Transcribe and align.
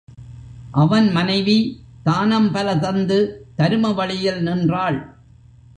அவன் 0.71 1.11
மனைவி 1.11 1.85
தானம் 2.03 2.51
பல 2.51 2.77
தந்து 2.77 3.19
தரும 3.57 3.93
வழியில் 3.93 4.41
நின்றாள். 4.41 5.15